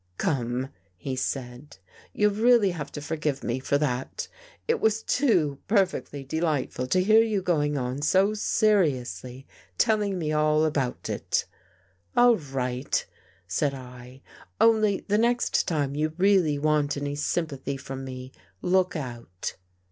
[0.31, 1.77] "Come," he said,"
[2.15, 4.27] you'll really have to forgive me for that.
[4.67, 9.45] It was too perfectly delightful to hear you going on so seriously
[9.77, 11.45] telling me all about it.""
[12.17, 13.05] All right,"
[13.47, 14.23] said I,"
[14.59, 18.31] only the next time you really want any sympathy from me,
[18.63, 19.53] look out."